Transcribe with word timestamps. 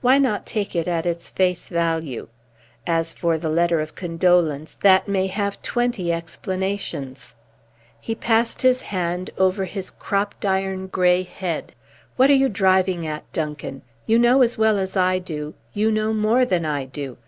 Why 0.00 0.18
not 0.18 0.46
take 0.46 0.74
it 0.74 0.88
at 0.88 1.06
its 1.06 1.30
face 1.30 1.68
value? 1.68 2.26
As 2.88 3.12
for 3.12 3.38
the 3.38 3.48
letter 3.48 3.78
of 3.78 3.94
condolence, 3.94 4.74
that 4.80 5.06
may 5.06 5.28
have 5.28 5.62
twenty 5.62 6.12
explanations." 6.12 7.36
He 8.00 8.16
passed 8.16 8.62
his 8.62 8.80
hand 8.82 9.30
over 9.38 9.64
his 9.64 9.92
cropped 9.92 10.44
iron 10.44 10.88
grey 10.88 11.22
head. 11.22 11.72
"What 12.16 12.30
are 12.30 12.32
you 12.32 12.48
driving 12.48 13.06
at, 13.06 13.32
Duncan? 13.32 13.82
You 14.06 14.18
know 14.18 14.42
as 14.42 14.58
well 14.58 14.76
as 14.76 14.96
I 14.96 15.20
do 15.20 15.54
you 15.72 15.92
know 15.92 16.12
more 16.12 16.44
than 16.44 16.66
I 16.66 16.86
do. 16.86 17.16